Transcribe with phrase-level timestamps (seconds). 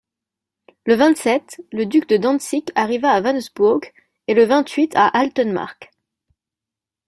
[0.87, 3.93] Le vingt-sept, le duc de Dantzick arriva à Wanesburk
[4.27, 5.91] et le vingt-huit à Altenmarck.